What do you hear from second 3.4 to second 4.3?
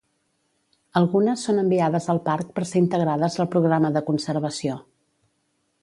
al Programa de